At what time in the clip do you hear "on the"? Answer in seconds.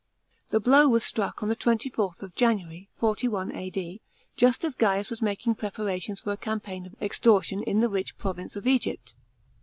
1.43-1.55